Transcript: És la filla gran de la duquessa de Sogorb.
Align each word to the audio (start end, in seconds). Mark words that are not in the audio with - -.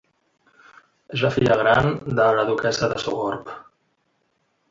És 1.17 1.25
la 1.25 1.31
filla 1.35 1.57
gran 1.59 1.91
de 2.21 2.27
la 2.39 2.47
duquessa 2.49 2.91
de 2.95 2.99
Sogorb. 3.05 3.55